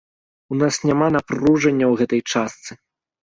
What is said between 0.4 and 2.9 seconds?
У нас няма напружання ў гэтай частцы.